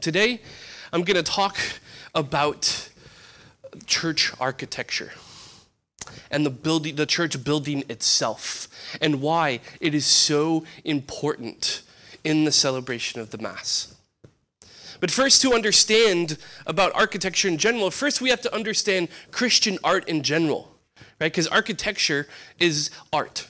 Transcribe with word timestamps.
Today, 0.00 0.40
I'm 0.92 1.02
going 1.02 1.16
to 1.16 1.22
talk 1.22 1.56
about 2.14 2.90
church 3.86 4.32
architecture 4.40 5.12
and 6.30 6.44
the 6.44 6.50
building 6.50 6.96
the 6.96 7.06
church 7.06 7.44
building 7.44 7.84
itself 7.88 8.66
and 9.00 9.20
why 9.20 9.60
it 9.80 9.94
is 9.94 10.04
so 10.04 10.64
important 10.84 11.82
in 12.24 12.44
the 12.44 12.50
celebration 12.50 13.20
of 13.20 13.30
the 13.30 13.38
mass. 13.38 13.94
But 15.00 15.10
first 15.10 15.42
to 15.42 15.52
understand 15.52 16.38
about 16.66 16.92
architecture 16.94 17.48
in 17.48 17.58
general, 17.58 17.90
first 17.90 18.20
we 18.20 18.30
have 18.30 18.40
to 18.42 18.54
understand 18.54 19.08
Christian 19.30 19.78
art 19.84 20.08
in 20.08 20.22
general, 20.22 20.76
right? 21.20 21.30
Because 21.30 21.46
architecture 21.46 22.26
is 22.58 22.90
art. 23.12 23.48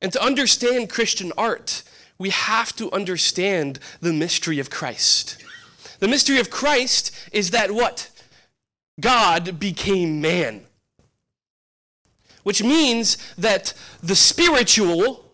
And 0.00 0.12
to 0.12 0.22
understand 0.22 0.90
Christian 0.90 1.32
art, 1.36 1.82
we 2.18 2.30
have 2.30 2.74
to 2.76 2.90
understand 2.92 3.78
the 4.00 4.12
mystery 4.12 4.58
of 4.58 4.70
Christ. 4.70 5.42
The 5.98 6.08
mystery 6.08 6.38
of 6.38 6.50
Christ 6.50 7.10
is 7.32 7.50
that 7.50 7.70
what? 7.70 8.10
God 9.00 9.58
became 9.58 10.20
man. 10.20 10.64
Which 12.42 12.62
means 12.62 13.18
that 13.36 13.74
the 14.02 14.14
spiritual 14.14 15.24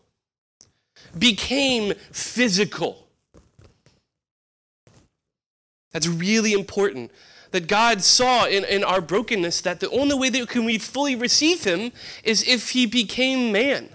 became 1.19 1.95
physical. 2.11 3.07
That's 5.93 6.09
really 6.09 6.53
important. 6.53 7.11
That 7.51 7.69
God 7.69 8.03
saw 8.03 8.47
in, 8.47 8.65
in 8.65 8.83
our 8.83 9.03
brokenness 9.03 9.61
that 9.61 9.81
the 9.81 9.91
only 9.91 10.15
way 10.15 10.31
that 10.31 10.49
can 10.49 10.65
we 10.65 10.79
fully 10.79 11.15
receive 11.15 11.65
Him 11.65 11.93
is 12.25 12.49
if 12.49 12.71
He 12.71 12.87
became 12.87 13.53
man. 13.53 13.91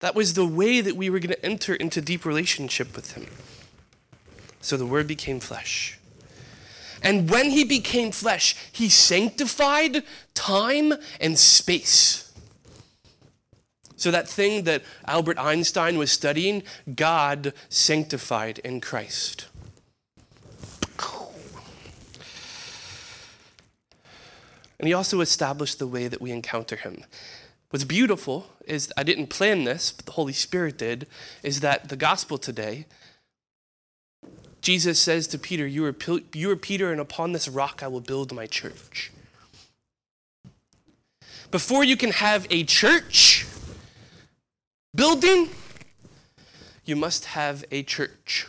That 0.00 0.14
was 0.14 0.34
the 0.34 0.46
way 0.46 0.80
that 0.80 0.96
we 0.96 1.10
were 1.10 1.18
going 1.18 1.34
to 1.34 1.44
enter 1.44 1.74
into 1.74 2.00
deep 2.00 2.24
relationship 2.24 2.94
with 2.94 3.12
Him. 3.12 3.26
So 4.60 4.76
the 4.76 4.86
Word 4.86 5.06
became 5.06 5.40
flesh. 5.40 5.98
And 7.02 7.30
when 7.30 7.50
He 7.50 7.64
became 7.64 8.12
flesh, 8.12 8.54
He 8.72 8.88
sanctified 8.88 10.02
time 10.34 10.94
and 11.20 11.38
space. 11.38 12.24
So, 13.96 14.12
that 14.12 14.28
thing 14.28 14.62
that 14.62 14.84
Albert 15.08 15.38
Einstein 15.40 15.98
was 15.98 16.12
studying, 16.12 16.62
God 16.94 17.52
sanctified 17.68 18.60
in 18.60 18.80
Christ. 18.80 19.48
And 24.78 24.86
he 24.86 24.94
also 24.94 25.20
established 25.20 25.78
the 25.78 25.86
way 25.86 26.08
that 26.08 26.20
we 26.20 26.30
encounter 26.30 26.76
him. 26.76 27.04
What's 27.70 27.84
beautiful 27.84 28.46
is, 28.64 28.90
I 28.96 29.02
didn't 29.02 29.26
plan 29.26 29.64
this, 29.64 29.92
but 29.92 30.06
the 30.06 30.12
Holy 30.12 30.32
Spirit 30.32 30.78
did, 30.78 31.06
is 31.42 31.60
that 31.60 31.90
the 31.90 31.96
gospel 31.96 32.38
today, 32.38 32.86
Jesus 34.62 34.98
says 34.98 35.26
to 35.28 35.38
Peter, 35.38 35.66
You 35.66 35.84
are, 35.84 35.94
you 36.32 36.50
are 36.50 36.56
Peter, 36.56 36.90
and 36.90 37.00
upon 37.00 37.32
this 37.32 37.46
rock 37.46 37.82
I 37.82 37.88
will 37.88 38.00
build 38.00 38.32
my 38.32 38.46
church. 38.46 39.12
Before 41.50 41.84
you 41.84 41.96
can 41.96 42.12
have 42.12 42.46
a 42.50 42.64
church 42.64 43.46
building, 44.94 45.50
you 46.86 46.96
must 46.96 47.26
have 47.26 47.66
a 47.70 47.82
church. 47.82 48.46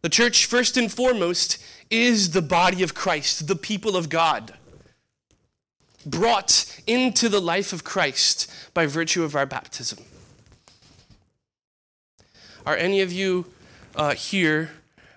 The 0.00 0.08
church, 0.08 0.46
first 0.46 0.78
and 0.78 0.90
foremost, 0.90 1.58
is 1.90 2.30
the 2.30 2.42
body 2.42 2.82
of 2.82 2.94
Christ, 2.94 3.48
the 3.48 3.56
people 3.56 3.96
of 3.96 4.08
God 4.08 4.54
brought 6.06 6.80
into 6.86 7.28
the 7.28 7.40
life 7.40 7.72
of 7.72 7.84
Christ 7.84 8.50
by 8.72 8.86
virtue 8.86 9.24
of 9.24 9.34
our 9.34 9.44
baptism. 9.44 9.98
Are 12.64 12.76
any 12.76 13.00
of 13.00 13.12
you 13.12 13.46
uh, 13.96 14.14
here, 14.14 14.70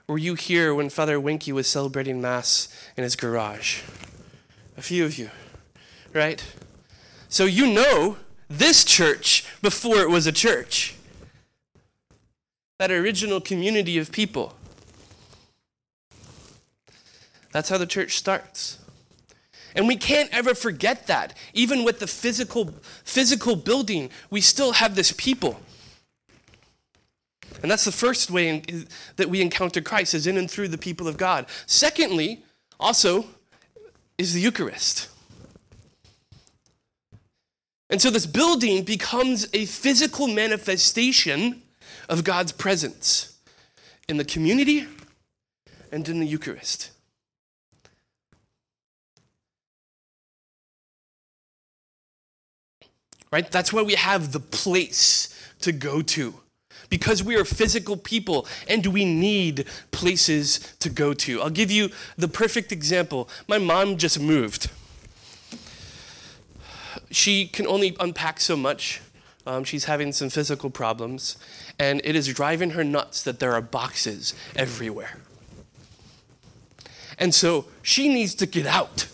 were 0.07 0.17
you 0.17 0.33
here 0.33 0.73
when 0.73 0.89
Father 0.89 1.19
Winky 1.19 1.51
was 1.51 1.67
celebrating 1.67 2.19
Mass 2.19 2.67
in 2.97 3.03
his 3.03 3.15
garage? 3.15 3.81
A 4.77 4.81
few 4.81 5.05
of 5.05 5.17
you, 5.17 5.29
right? 6.13 6.43
So 7.27 7.45
you 7.45 7.71
know 7.71 8.17
this 8.49 8.83
church 8.83 9.45
before 9.61 9.97
it 9.97 10.09
was 10.09 10.25
a 10.25 10.31
church. 10.31 10.95
That 12.79 12.89
original 12.89 13.39
community 13.39 13.99
of 13.99 14.11
people. 14.11 14.55
That's 17.51 17.69
how 17.69 17.77
the 17.77 17.85
church 17.85 18.17
starts. 18.17 18.78
And 19.75 19.87
we 19.87 19.95
can't 19.95 20.29
ever 20.33 20.55
forget 20.55 21.07
that. 21.07 21.35
Even 21.53 21.83
with 21.83 21.99
the 21.99 22.07
physical, 22.07 22.73
physical 23.03 23.55
building, 23.55 24.09
we 24.29 24.41
still 24.41 24.73
have 24.73 24.95
this 24.95 25.11
people. 25.11 25.59
And 27.61 27.69
that's 27.69 27.85
the 27.85 27.91
first 27.91 28.31
way 28.31 28.49
in, 28.49 28.87
that 29.17 29.29
we 29.29 29.41
encounter 29.41 29.81
Christ, 29.81 30.13
is 30.13 30.27
in 30.27 30.37
and 30.37 30.49
through 30.49 30.69
the 30.69 30.77
people 30.77 31.07
of 31.07 31.17
God. 31.17 31.45
Secondly, 31.65 32.43
also, 32.79 33.25
is 34.17 34.33
the 34.33 34.41
Eucharist. 34.41 35.09
And 37.89 38.01
so 38.01 38.09
this 38.11 38.25
building 38.25 38.83
becomes 38.83 39.47
a 39.53 39.65
physical 39.65 40.27
manifestation 40.27 41.63
of 42.07 42.23
God's 42.23 42.51
presence 42.51 43.39
in 44.07 44.17
the 44.17 44.25
community 44.25 44.87
and 45.91 46.07
in 46.07 46.19
the 46.19 46.25
Eucharist. 46.25 46.91
Right? 53.31 53.49
That's 53.51 53.71
why 53.71 53.81
we 53.81 53.95
have 53.95 54.31
the 54.31 54.39
place 54.39 55.29
to 55.61 55.71
go 55.71 56.01
to. 56.01 56.35
Because 56.89 57.23
we 57.23 57.35
are 57.35 57.45
physical 57.45 57.97
people 57.97 58.47
and 58.67 58.85
we 58.87 59.05
need 59.05 59.65
places 59.91 60.59
to 60.79 60.89
go 60.89 61.13
to. 61.13 61.41
I'll 61.41 61.49
give 61.49 61.69
you 61.69 61.89
the 62.17 62.27
perfect 62.27 62.71
example. 62.71 63.29
My 63.47 63.59
mom 63.59 63.97
just 63.97 64.19
moved. 64.19 64.71
She 67.11 67.47
can 67.47 67.67
only 67.67 67.95
unpack 67.99 68.39
so 68.39 68.55
much. 68.55 69.01
Um, 69.45 69.63
she's 69.63 69.85
having 69.85 70.11
some 70.11 70.29
physical 70.29 70.69
problems, 70.69 71.37
and 71.79 72.01
it 72.03 72.15
is 72.15 72.27
driving 72.27 72.71
her 72.71 72.83
nuts 72.83 73.23
that 73.23 73.39
there 73.39 73.53
are 73.53 73.61
boxes 73.61 74.35
everywhere. 74.55 75.17
And 77.17 77.33
so 77.33 77.65
she 77.81 78.09
needs 78.09 78.35
to 78.35 78.45
get 78.45 78.65
out. 78.65 79.07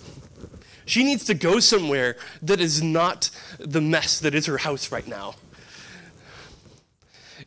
She 0.86 1.04
needs 1.04 1.26
to 1.26 1.34
go 1.34 1.60
somewhere 1.60 2.16
that 2.42 2.60
is 2.60 2.82
not 2.82 3.30
the 3.60 3.82
mess 3.82 4.20
that 4.20 4.36
is 4.36 4.46
her 4.46 4.58
house 4.58 4.92
right 4.92 5.08
now. 5.08 5.36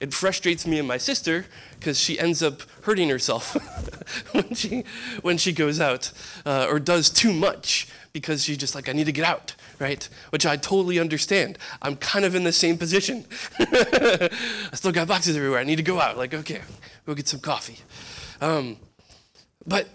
It 0.00 0.14
frustrates 0.14 0.66
me 0.66 0.78
and 0.78 0.86
my 0.86 0.98
sister 0.98 1.46
because 1.78 1.98
she 1.98 2.18
ends 2.18 2.42
up 2.42 2.62
hurting 2.82 3.08
herself 3.08 3.54
when, 4.32 4.54
she, 4.54 4.84
when 5.22 5.38
she 5.38 5.52
goes 5.52 5.80
out 5.80 6.12
uh, 6.46 6.66
or 6.68 6.78
does 6.78 7.10
too 7.10 7.32
much 7.32 7.88
because 8.12 8.44
she's 8.44 8.58
just 8.58 8.74
like, 8.74 8.88
I 8.88 8.92
need 8.92 9.06
to 9.06 9.12
get 9.12 9.24
out, 9.24 9.54
right? 9.78 10.08
Which 10.30 10.46
I 10.46 10.56
totally 10.56 10.98
understand. 10.98 11.58
I'm 11.82 11.96
kind 11.96 12.24
of 12.24 12.34
in 12.34 12.44
the 12.44 12.52
same 12.52 12.78
position. 12.78 13.24
I 13.58 14.30
still 14.74 14.92
got 14.92 15.08
boxes 15.08 15.36
everywhere. 15.36 15.58
I 15.58 15.64
need 15.64 15.76
to 15.76 15.82
go 15.82 16.00
out. 16.00 16.16
Like, 16.16 16.34
okay, 16.34 16.60
go 17.06 17.14
get 17.14 17.28
some 17.28 17.40
coffee. 17.40 17.78
Um, 18.40 18.76
but 19.66 19.88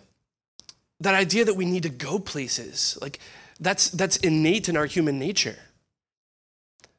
that 1.00 1.14
idea 1.14 1.46
that 1.46 1.56
we 1.56 1.66
need 1.66 1.84
to 1.84 1.90
go 1.90 2.20
places, 2.20 2.98
like 3.02 3.20
that's, 3.60 3.90
that's 3.90 4.18
innate 4.18 4.70
in 4.70 4.78
our 4.78 4.86
human 4.86 5.20
nature. 5.20 5.58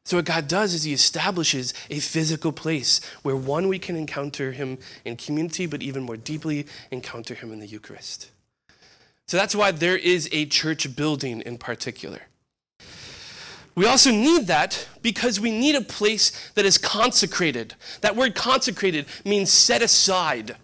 So, 0.06 0.18
what 0.18 0.26
God 0.26 0.48
does 0.48 0.74
is 0.74 0.84
He 0.84 0.92
establishes 0.92 1.72
a 1.88 1.98
physical 1.98 2.52
place 2.52 3.02
where, 3.22 3.36
one, 3.36 3.68
we 3.68 3.78
can 3.78 3.96
encounter 3.96 4.52
Him 4.52 4.78
in 5.04 5.16
community, 5.16 5.64
but 5.64 5.82
even 5.82 6.02
more 6.02 6.18
deeply, 6.18 6.66
encounter 6.90 7.34
Him 7.34 7.52
in 7.52 7.60
the 7.60 7.66
Eucharist. 7.66 8.30
So, 9.26 9.38
that's 9.38 9.54
why 9.54 9.70
there 9.70 9.96
is 9.96 10.28
a 10.30 10.44
church 10.44 10.94
building 10.94 11.40
in 11.40 11.56
particular. 11.56 12.20
We 13.74 13.86
also 13.86 14.10
need 14.10 14.46
that 14.46 14.86
because 15.02 15.40
we 15.40 15.50
need 15.50 15.74
a 15.74 15.80
place 15.80 16.52
that 16.52 16.66
is 16.66 16.78
consecrated. 16.78 17.74
That 18.02 18.14
word 18.14 18.34
consecrated 18.34 19.06
means 19.24 19.50
set 19.50 19.82
aside. 19.82 20.56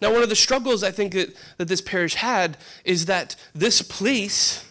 Now, 0.00 0.12
one 0.12 0.22
of 0.22 0.28
the 0.28 0.36
struggles 0.36 0.82
I 0.82 0.90
think 0.90 1.12
that, 1.12 1.36
that 1.58 1.68
this 1.68 1.80
parish 1.80 2.14
had 2.14 2.56
is 2.84 3.06
that 3.06 3.36
this 3.54 3.82
place, 3.82 4.64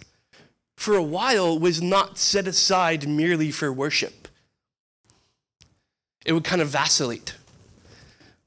for 0.75 0.95
a 0.95 1.03
while, 1.03 1.57
was 1.57 1.81
not 1.81 2.17
set 2.17 2.47
aside 2.47 3.07
merely 3.07 3.51
for 3.51 3.71
worship. 3.71 4.27
It 6.25 6.33
would 6.33 6.43
kind 6.43 6.61
of 6.61 6.69
vacillate. 6.69 7.35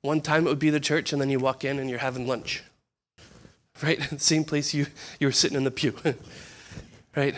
One 0.02 0.20
time 0.20 0.46
it 0.46 0.50
would 0.50 0.58
be 0.58 0.70
the 0.70 0.81
church, 0.81 1.12
and 1.12 1.23
then 1.23 1.31
you 1.31 1.38
walk 1.38 1.64
in 1.64 1.79
and 1.79 1.88
you're 1.88 2.00
having 2.00 2.26
lunch. 2.26 2.64
Right? 3.82 4.00
Same 4.20 4.44
place 4.44 4.75
you, 4.75 4.87
you 5.20 5.29
were 5.29 5.32
sitting 5.32 5.56
in 5.56 5.64
the 5.64 5.70
pew. 5.70 5.94
right? 7.17 7.37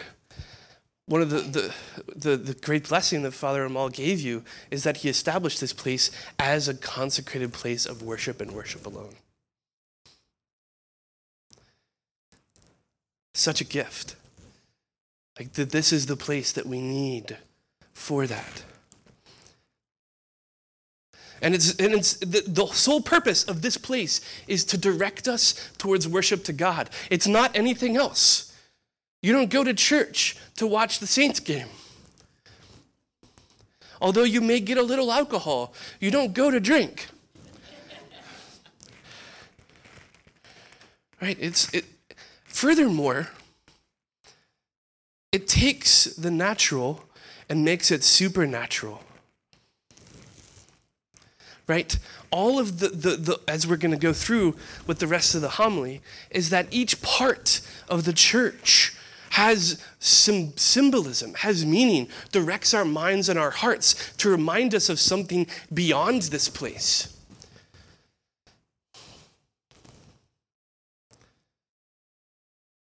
One 1.06 1.20
of 1.20 1.28
the, 1.28 1.40
the, 1.40 1.74
the, 2.16 2.36
the, 2.38 2.54
great 2.54 2.88
blessing 2.88 3.22
that 3.22 3.32
Father 3.32 3.62
Amal 3.64 3.90
gave 3.90 4.22
you 4.22 4.42
is 4.70 4.84
that 4.84 4.98
he 4.98 5.10
established 5.10 5.60
this 5.60 5.74
place 5.74 6.10
as 6.38 6.66
a 6.66 6.72
consecrated 6.72 7.52
place 7.52 7.84
of 7.84 8.02
worship 8.02 8.40
and 8.40 8.52
worship 8.52 8.86
alone. 8.86 9.14
Such 13.34 13.60
a 13.60 13.64
gift. 13.64 14.16
Like 15.38 15.52
that 15.54 15.70
this 15.70 15.92
is 15.92 16.06
the 16.06 16.16
place 16.16 16.52
that 16.52 16.66
we 16.66 16.80
need 16.80 17.36
for 17.92 18.26
that. 18.26 18.64
And 21.42 21.54
it's, 21.54 21.74
and 21.76 21.92
it's 21.92 22.14
the, 22.14 22.42
the 22.46 22.66
sole 22.68 23.02
purpose 23.02 23.44
of 23.44 23.60
this 23.60 23.76
place 23.76 24.20
is 24.46 24.64
to 24.66 24.78
direct 24.78 25.28
us 25.28 25.70
towards 25.76 26.08
worship 26.08 26.44
to 26.44 26.52
God. 26.52 26.88
It's 27.10 27.26
not 27.26 27.54
anything 27.56 27.96
else. 27.96 28.52
You 29.20 29.32
don't 29.32 29.50
go 29.50 29.64
to 29.64 29.74
church 29.74 30.36
to 30.56 30.66
watch 30.66 31.00
the 31.00 31.06
Saints 31.06 31.40
game. 31.40 31.68
Although 34.00 34.24
you 34.24 34.40
may 34.40 34.60
get 34.60 34.78
a 34.78 34.82
little 34.82 35.10
alcohol, 35.10 35.74
you 35.98 36.10
don't 36.10 36.34
go 36.34 36.50
to 36.50 36.60
drink. 36.60 37.08
right? 41.20 41.36
It's 41.40 41.72
it, 41.74 41.84
furthermore, 42.54 43.28
it 45.32 45.48
takes 45.48 46.04
the 46.04 46.30
natural 46.30 47.04
and 47.48 47.64
makes 47.64 47.90
it 47.90 48.04
supernatural. 48.04 49.02
Right? 51.66 51.98
All 52.30 52.60
of 52.60 52.78
the, 52.78 52.88
the, 52.88 53.16
the 53.16 53.40
as 53.48 53.66
we're 53.66 53.76
going 53.76 53.90
to 53.90 53.98
go 53.98 54.12
through 54.12 54.54
with 54.86 55.00
the 55.00 55.06
rest 55.06 55.34
of 55.34 55.40
the 55.40 55.48
homily, 55.50 56.00
is 56.30 56.50
that 56.50 56.68
each 56.70 57.02
part 57.02 57.60
of 57.88 58.04
the 58.04 58.12
church 58.12 58.94
has 59.30 59.82
some 59.98 60.56
symbolism, 60.56 61.34
has 61.34 61.66
meaning, 61.66 62.06
directs 62.30 62.72
our 62.72 62.84
minds 62.84 63.28
and 63.28 63.38
our 63.38 63.50
hearts 63.50 64.12
to 64.18 64.30
remind 64.30 64.74
us 64.74 64.88
of 64.88 65.00
something 65.00 65.46
beyond 65.72 66.22
this 66.22 66.48
place. 66.48 67.13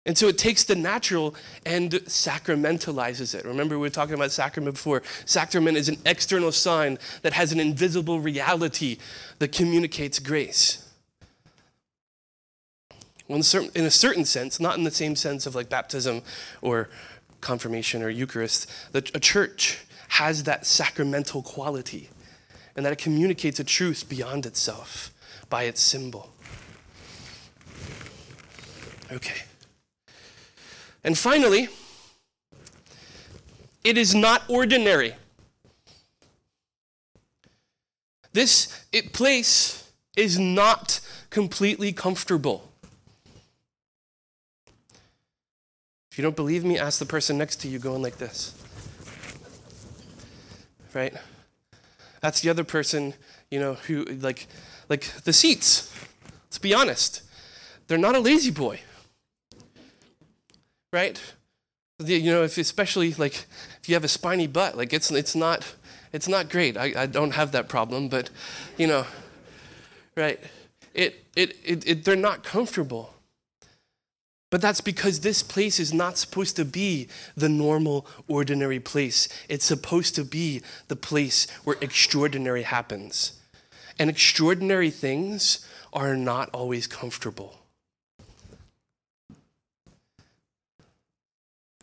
And 0.06 0.18
so 0.18 0.28
it 0.28 0.38
takes 0.38 0.66
the 0.66 0.76
natural 0.76 1.34
and 1.66 1.92
sacramentalizes 1.92 3.34
it. 3.34 3.46
Remember, 3.46 3.76
we 3.76 3.84
were 3.84 3.90
talking 3.90 4.16
about 4.16 4.34
sacrament 4.34 4.76
before. 4.76 5.02
Sacrament 5.26 5.78
is 5.78 5.88
an 5.88 5.98
external 6.06 6.52
sign 6.52 7.00
that 7.22 7.32
has 7.32 7.54
an 7.54 7.60
invisible 7.62 8.20
reality 8.20 8.98
that 9.40 9.54
communicates 9.54 10.20
grace. 10.20 10.90
In 13.30 13.40
a 13.40 13.90
certain 13.90 14.26
sense, 14.26 14.60
not 14.60 14.78
in 14.78 14.84
the 14.84 14.92
same 14.92 15.16
sense 15.16 15.46
of 15.46 15.56
like 15.56 15.70
baptism 15.70 16.22
or 16.62 16.90
confirmation 17.40 18.04
or 18.04 18.10
Eucharist, 18.10 18.70
that 18.92 19.16
a 19.16 19.20
church 19.22 19.86
has 20.10 20.44
that 20.44 20.66
sacramental 20.66 21.42
quality 21.42 22.10
and 22.76 22.86
that 22.86 22.92
it 22.92 23.00
communicates 23.00 23.60
a 23.62 23.64
truth 23.64 24.10
beyond 24.10 24.46
itself 24.46 25.14
by 25.50 25.64
its 25.64 25.80
symbol. 25.80 26.34
Okay. 29.10 29.44
And 31.04 31.18
finally, 31.18 31.68
it 33.84 33.98
is 33.98 34.16
not 34.16 34.44
ordinary. 34.48 35.16
This 38.32 38.86
it, 38.92 39.14
place 39.14 39.92
is 40.16 40.40
not 40.40 41.02
completely 41.30 41.92
comfortable. 41.92 42.70
If 46.12 46.18
you 46.18 46.24
don't 46.24 46.36
believe 46.36 46.64
me, 46.64 46.78
ask 46.78 47.00
the 47.00 47.06
person 47.06 47.38
next 47.38 47.58
to 47.58 47.68
you 47.68 47.80
going 47.80 48.02
like 48.02 48.18
this. 48.18 48.54
Right? 50.94 51.14
That's 52.22 52.42
the 52.42 52.50
other 52.50 52.64
person, 52.64 53.16
you 53.52 53.60
know, 53.60 53.74
who 53.74 54.06
like 54.06 54.48
like 54.90 55.12
the 55.24 55.34
seats. 55.34 55.92
Let's 56.46 56.60
be 56.60 56.74
honest. 56.74 57.24
They're 57.88 57.98
not 57.98 58.16
a 58.16 58.20
La-Z-Boy 58.20 58.80
right? 60.94 61.20
You 62.00 62.32
know, 62.32 62.44
if 62.44 62.58
especially 62.58 63.14
like 63.16 63.46
if 63.82 63.90
you 63.90 63.96
have 63.96 64.04
a 64.06 64.08
spiny 64.10 64.48
butt, 64.48 64.78
like 64.78 64.94
it's 64.94 65.12
it's 65.12 65.36
not 65.36 65.76
it's 66.14 66.28
not 66.28 66.50
great. 66.50 66.78
I, 66.78 66.94
I 66.96 67.06
don't 67.08 67.32
have 67.32 67.52
that 67.52 67.68
problem, 67.68 68.08
but 68.08 68.30
you 68.78 68.88
know, 68.88 69.06
right? 70.16 70.40
It, 70.94 71.26
it 71.36 71.58
it 71.66 71.88
it 71.88 72.06
they're 72.06 72.16
not 72.16 72.44
comfortable. 72.44 73.14
But 74.52 74.62
that's 74.62 74.82
because 74.82 75.22
this 75.22 75.42
place 75.42 75.80
is 75.80 75.92
not 75.96 76.20
supposed 76.20 76.56
to 76.58 76.66
be 76.66 77.08
the 77.36 77.50
normal, 77.50 78.06
ordinary 78.28 78.80
place. 78.80 79.28
It's 79.50 79.66
supposed 79.66 80.14
to 80.14 80.24
be 80.24 80.62
the 80.90 80.96
place 80.96 81.50
where 81.64 81.76
extraordinary 81.82 82.62
happens. 82.62 83.40
And 83.98 84.12
extraordinary 84.12 84.92
things 84.92 85.68
are 85.92 86.16
not 86.16 86.52
always 86.54 86.86
comfortable. 86.86 87.63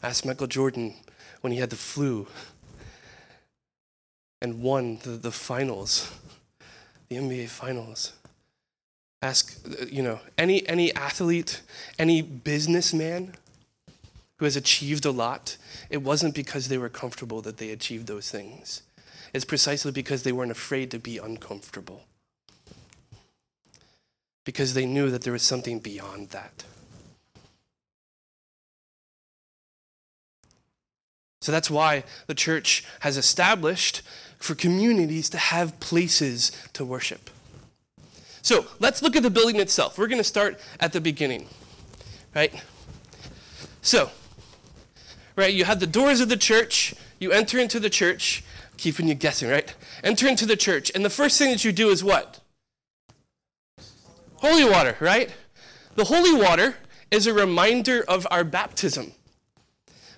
Ask 0.02 0.24
Michael 0.24 0.46
Jordan 0.46 0.94
when 1.40 1.52
he 1.52 1.58
had 1.58 1.70
the 1.70 1.76
flu 1.76 2.26
and 4.40 4.62
won 4.62 4.98
the, 5.02 5.10
the 5.10 5.30
finals, 5.30 6.10
the 7.08 7.16
NBA 7.16 7.48
finals. 7.48 8.12
Ask, 9.22 9.60
you 9.90 10.02
know, 10.02 10.20
any, 10.38 10.66
any 10.66 10.94
athlete, 10.94 11.60
any 11.98 12.22
businessman 12.22 13.34
who 14.38 14.46
has 14.46 14.56
achieved 14.56 15.04
a 15.04 15.10
lot, 15.10 15.58
it 15.90 15.98
wasn't 15.98 16.34
because 16.34 16.68
they 16.68 16.78
were 16.78 16.88
comfortable 16.88 17.42
that 17.42 17.58
they 17.58 17.70
achieved 17.70 18.06
those 18.06 18.30
things. 18.30 18.80
It's 19.34 19.44
precisely 19.44 19.92
because 19.92 20.22
they 20.22 20.32
weren't 20.32 20.50
afraid 20.50 20.90
to 20.92 20.98
be 20.98 21.18
uncomfortable. 21.18 22.04
Because 24.46 24.72
they 24.72 24.86
knew 24.86 25.10
that 25.10 25.22
there 25.22 25.34
was 25.34 25.42
something 25.42 25.78
beyond 25.78 26.30
that. 26.30 26.64
So 31.40 31.52
that's 31.52 31.70
why 31.70 32.04
the 32.26 32.34
church 32.34 32.84
has 33.00 33.16
established 33.16 34.02
for 34.38 34.54
communities 34.54 35.30
to 35.30 35.38
have 35.38 35.80
places 35.80 36.52
to 36.74 36.84
worship. 36.84 37.30
So 38.42 38.66
let's 38.78 39.02
look 39.02 39.16
at 39.16 39.22
the 39.22 39.30
building 39.30 39.60
itself. 39.60 39.98
We're 39.98 40.06
going 40.06 40.18
to 40.18 40.24
start 40.24 40.60
at 40.80 40.92
the 40.92 41.00
beginning, 41.00 41.46
right? 42.34 42.62
So, 43.82 44.10
right, 45.36 45.52
you 45.52 45.64
have 45.64 45.80
the 45.80 45.86
doors 45.86 46.20
of 46.20 46.28
the 46.28 46.36
church, 46.36 46.94
you 47.18 47.32
enter 47.32 47.58
into 47.58 47.80
the 47.80 47.90
church, 47.90 48.44
keeping 48.76 49.08
you 49.08 49.14
guessing, 49.14 49.48
right? 49.48 49.74
Enter 50.02 50.26
into 50.26 50.46
the 50.46 50.56
church, 50.56 50.90
and 50.94 51.04
the 51.04 51.10
first 51.10 51.38
thing 51.38 51.50
that 51.50 51.64
you 51.64 51.72
do 51.72 51.90
is 51.90 52.02
what? 52.04 52.40
Holy 54.36 54.64
water, 54.64 54.96
right? 55.00 55.30
The 55.96 56.04
holy 56.04 56.32
water 56.32 56.76
is 57.10 57.26
a 57.26 57.34
reminder 57.34 58.02
of 58.08 58.26
our 58.30 58.44
baptism. 58.44 59.12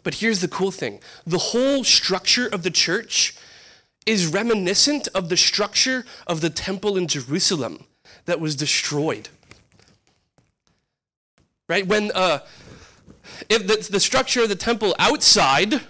But 0.03 0.15
here's 0.15 0.41
the 0.41 0.49
cool 0.49 0.71
thing 0.71 1.01
the 1.27 1.39
whole 1.39 1.85
structure 1.85 2.47
of 2.47 2.63
the 2.63 2.71
church 2.71 3.37
is 4.05 4.27
reminiscent 4.27 5.09
of 5.15 5.29
the 5.29 5.37
structure 5.37 6.05
of 6.27 6.41
the 6.41 6.51
temple 6.51 6.97
in 6.97 7.07
Jerusalem 7.07 7.85
that 8.25 8.41
was 8.41 8.57
destroyed. 8.57 9.29
Right? 11.69 11.87
When 11.87 12.11
uh, 12.15 12.41
if 13.49 13.67
the, 13.67 13.89
the 13.91 14.01
structure 14.01 14.43
of 14.43 14.49
the 14.49 14.57
temple 14.57 14.95
outside 14.99 15.81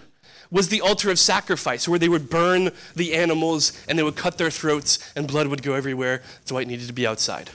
was 0.50 0.69
the 0.69 0.83
altar 0.83 1.11
of 1.11 1.19
sacrifice, 1.19 1.88
where 1.88 1.99
they 1.99 2.11
would 2.11 2.28
burn 2.28 2.71
the 2.95 3.14
animals 3.14 3.73
and 3.88 3.99
they 3.99 4.02
would 4.02 4.16
cut 4.16 4.37
their 4.37 4.50
throats 4.50 4.99
and 5.16 5.26
blood 5.26 5.47
would 5.47 5.62
go 5.62 5.73
everywhere. 5.73 6.23
That's 6.40 6.52
why 6.52 6.61
it 6.61 6.69
needed 6.69 6.87
to 6.88 6.92
be 6.92 7.07
outside. 7.07 7.49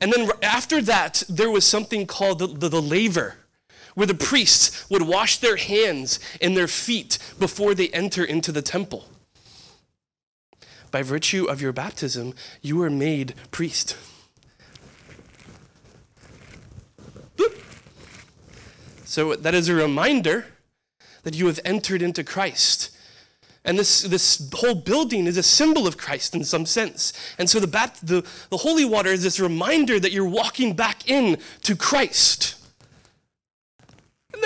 And 0.00 0.12
then 0.12 0.28
after 0.42 0.82
that, 0.82 1.22
there 1.28 1.50
was 1.50 1.64
something 1.64 2.06
called 2.06 2.40
the, 2.40 2.48
the, 2.48 2.68
the 2.68 2.82
laver 2.82 3.36
where 3.98 4.06
the 4.06 4.14
priests 4.14 4.88
would 4.88 5.02
wash 5.02 5.38
their 5.38 5.56
hands 5.56 6.20
and 6.40 6.56
their 6.56 6.68
feet 6.68 7.18
before 7.40 7.74
they 7.74 7.88
enter 7.88 8.22
into 8.22 8.52
the 8.52 8.62
temple. 8.62 9.06
By 10.92 11.02
virtue 11.02 11.46
of 11.46 11.60
your 11.60 11.72
baptism, 11.72 12.32
you 12.62 12.80
are 12.82 12.90
made 12.90 13.34
priest. 13.50 13.96
So 19.04 19.34
that 19.34 19.52
is 19.52 19.68
a 19.68 19.74
reminder 19.74 20.46
that 21.24 21.34
you 21.34 21.48
have 21.48 21.58
entered 21.64 22.00
into 22.00 22.22
Christ. 22.22 22.96
And 23.64 23.76
this, 23.76 24.02
this 24.02 24.48
whole 24.54 24.76
building 24.76 25.26
is 25.26 25.36
a 25.36 25.42
symbol 25.42 25.88
of 25.88 25.96
Christ 25.96 26.36
in 26.36 26.44
some 26.44 26.66
sense. 26.66 27.12
And 27.36 27.50
so 27.50 27.58
the, 27.58 27.66
bat, 27.66 27.98
the, 28.00 28.24
the 28.50 28.58
holy 28.58 28.84
water 28.84 29.10
is 29.10 29.24
this 29.24 29.40
reminder 29.40 29.98
that 29.98 30.12
you're 30.12 30.24
walking 30.24 30.76
back 30.76 31.10
in 31.10 31.38
to 31.64 31.74
Christ. 31.74 32.57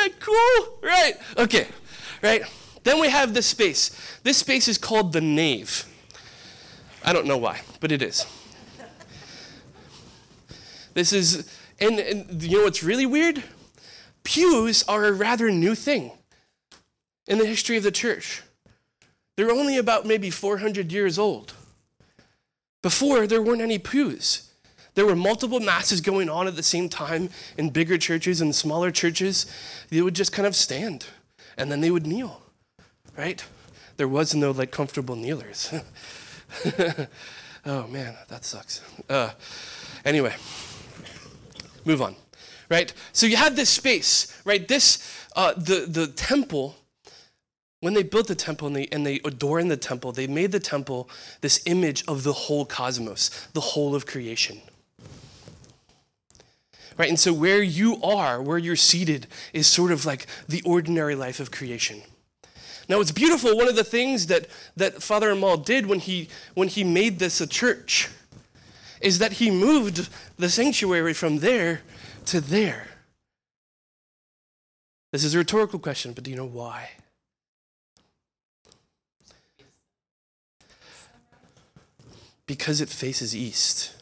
That 0.02 0.18
cool? 0.18 0.78
Right. 0.82 1.14
Okay. 1.38 1.68
Right. 2.22 2.42
Then 2.82 2.98
we 2.98 3.08
have 3.08 3.34
this 3.34 3.46
space. 3.46 4.18
This 4.24 4.38
space 4.38 4.66
is 4.66 4.76
called 4.76 5.12
the 5.12 5.20
nave. 5.20 5.86
I 7.04 7.12
don't 7.12 7.26
know 7.26 7.38
why, 7.38 7.60
but 7.78 7.92
it 7.92 8.02
is. 8.02 8.26
This 10.94 11.12
is, 11.12 11.48
and, 11.80 12.00
and 12.00 12.42
you 12.42 12.58
know 12.58 12.64
what's 12.64 12.82
really 12.82 13.06
weird? 13.06 13.44
Pews 14.24 14.82
are 14.88 15.04
a 15.04 15.12
rather 15.12 15.50
new 15.50 15.74
thing 15.74 16.10
in 17.28 17.38
the 17.38 17.46
history 17.46 17.76
of 17.76 17.82
the 17.84 17.92
church. 17.92 18.42
They're 19.36 19.50
only 19.50 19.78
about 19.78 20.04
maybe 20.04 20.30
400 20.30 20.92
years 20.92 21.18
old. 21.18 21.54
Before, 22.82 23.26
there 23.28 23.40
weren't 23.40 23.62
any 23.62 23.78
pews. 23.78 24.51
There 24.94 25.06
were 25.06 25.16
multiple 25.16 25.60
masses 25.60 26.00
going 26.00 26.28
on 26.28 26.46
at 26.46 26.56
the 26.56 26.62
same 26.62 26.88
time 26.88 27.30
in 27.56 27.70
bigger 27.70 27.96
churches 27.96 28.40
and 28.40 28.54
smaller 28.54 28.90
churches. 28.90 29.46
They 29.88 30.02
would 30.02 30.14
just 30.14 30.32
kind 30.32 30.46
of 30.46 30.54
stand 30.54 31.06
and 31.56 31.70
then 31.70 31.80
they 31.80 31.90
would 31.90 32.06
kneel, 32.06 32.42
right? 33.16 33.44
There 33.96 34.08
was 34.08 34.34
no 34.34 34.50
like 34.50 34.70
comfortable 34.70 35.16
kneelers. 35.16 35.72
oh 37.66 37.86
man, 37.86 38.14
that 38.28 38.44
sucks. 38.44 38.82
Uh, 39.08 39.30
anyway, 40.04 40.34
move 41.84 42.02
on, 42.02 42.16
right? 42.68 42.92
So 43.12 43.26
you 43.26 43.36
had 43.36 43.56
this 43.56 43.70
space, 43.70 44.40
right? 44.44 44.66
This, 44.66 45.26
uh, 45.36 45.54
the, 45.54 45.86
the 45.88 46.06
temple, 46.08 46.76
when 47.80 47.94
they 47.94 48.02
built 48.02 48.28
the 48.28 48.34
temple 48.34 48.68
and 48.68 48.76
they, 48.76 48.86
and 48.92 49.06
they 49.06 49.20
adorned 49.24 49.70
the 49.70 49.76
temple, 49.76 50.12
they 50.12 50.26
made 50.26 50.52
the 50.52 50.60
temple 50.60 51.08
this 51.40 51.62
image 51.66 52.04
of 52.06 52.22
the 52.22 52.32
whole 52.32 52.64
cosmos, 52.64 53.48
the 53.52 53.60
whole 53.60 53.94
of 53.94 54.06
creation. 54.06 54.60
Right? 56.98 57.08
And 57.08 57.18
so 57.18 57.32
where 57.32 57.62
you 57.62 58.00
are, 58.02 58.40
where 58.42 58.58
you're 58.58 58.76
seated, 58.76 59.26
is 59.52 59.66
sort 59.66 59.92
of 59.92 60.04
like 60.04 60.26
the 60.48 60.62
ordinary 60.64 61.14
life 61.14 61.40
of 61.40 61.50
creation. 61.50 62.02
Now 62.88 63.00
it's 63.00 63.12
beautiful. 63.12 63.56
One 63.56 63.68
of 63.68 63.76
the 63.76 63.84
things 63.84 64.26
that, 64.26 64.46
that 64.76 65.02
Father 65.02 65.30
Amal 65.30 65.56
did 65.56 65.86
when 65.86 66.00
he, 66.00 66.28
when 66.54 66.68
he 66.68 66.84
made 66.84 67.18
this 67.18 67.40
a 67.40 67.46
church 67.46 68.08
is 69.00 69.18
that 69.18 69.34
he 69.34 69.50
moved 69.50 70.08
the 70.36 70.50
sanctuary 70.50 71.14
from 71.14 71.38
there 71.38 71.82
to 72.26 72.40
there. 72.40 72.88
This 75.10 75.24
is 75.24 75.34
a 75.34 75.38
rhetorical 75.38 75.78
question, 75.78 76.12
but 76.12 76.24
do 76.24 76.30
you 76.30 76.36
know 76.36 76.46
why? 76.46 76.90
Because 82.46 82.80
it 82.80 82.88
faces 82.88 83.36
east. 83.36 84.01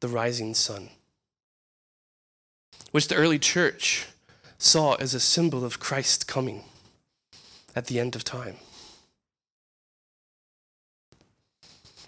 The 0.00 0.08
rising 0.08 0.54
sun, 0.54 0.88
which 2.90 3.08
the 3.08 3.16
early 3.16 3.38
church 3.38 4.06
saw 4.56 4.94
as 4.94 5.14
a 5.14 5.20
symbol 5.20 5.64
of 5.64 5.78
Christ 5.78 6.26
coming 6.26 6.64
at 7.76 7.86
the 7.86 8.00
end 8.00 8.16
of 8.16 8.24
time. 8.24 8.56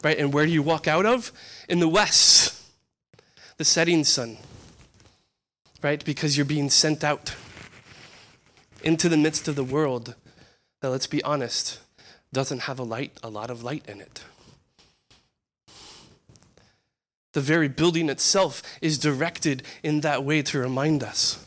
Right? 0.03 0.19
And 0.19 0.33
where 0.33 0.47
do 0.47 0.53
you 0.53 0.63
walk 0.63 0.89
out 0.89 1.07
of? 1.07 1.33
In 1.69 1.81
the 1.81 1.89
west, 1.89 2.61
the 3.59 3.65
setting 3.65 4.05
sun. 4.05 4.39
Right? 5.83 6.05
Because 6.05 6.37
you're 6.37 6.47
being 6.47 6.71
sent 6.71 7.05
out 7.05 7.35
into 8.83 9.09
the 9.09 9.17
midst 9.17 9.49
of 9.49 9.55
the 9.55 9.65
world 9.65 10.15
that, 10.81 10.91
let's 10.91 11.07
be 11.07 11.23
honest, 11.23 11.79
doesn't 12.33 12.61
have 12.61 12.79
a 12.79 12.85
light, 12.85 13.13
a 13.23 13.29
lot 13.29 13.51
of 13.51 13.63
light 13.63 13.85
in 13.87 14.01
it. 14.01 14.25
The 17.33 17.41
very 17.41 17.69
building 17.69 18.09
itself 18.09 18.63
is 18.81 18.99
directed 18.99 19.63
in 19.83 20.01
that 20.01 20.25
way 20.25 20.43
to 20.43 20.59
remind 20.59 21.03
us. 21.03 21.45